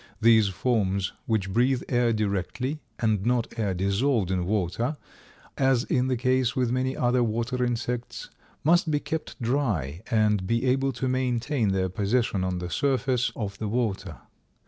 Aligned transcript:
These 0.19 0.47
forms 0.47 1.13
which 1.27 1.53
breathe 1.53 1.83
air 1.87 2.11
directly, 2.11 2.79
and 2.97 3.23
not 3.23 3.53
air 3.59 3.75
dissolved 3.75 4.31
in 4.31 4.47
water, 4.47 4.97
as 5.59 5.83
is 5.85 6.07
the 6.07 6.17
case 6.17 6.55
with 6.55 6.71
many 6.71 6.97
other 6.97 7.23
water 7.23 7.63
insects, 7.63 8.31
must 8.63 8.89
be 8.89 8.99
kept 8.99 9.39
dry 9.39 10.01
and 10.09 10.47
be 10.47 10.65
able 10.65 10.91
to 10.93 11.07
maintain 11.07 11.69
their 11.71 11.87
position 11.87 12.43
on 12.43 12.57
the 12.57 12.71
surface 12.71 13.31
of 13.35 13.59
the 13.59 13.67
water. 13.67 14.17